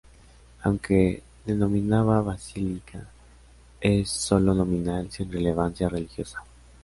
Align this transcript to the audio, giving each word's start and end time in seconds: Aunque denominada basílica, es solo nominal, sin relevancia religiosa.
Aunque 0.63 1.21
denominada 1.45 2.21
basílica, 2.21 3.07
es 3.79 4.09
solo 4.09 4.55
nominal, 4.55 5.11
sin 5.11 5.31
relevancia 5.31 5.89
religiosa. 5.89 6.43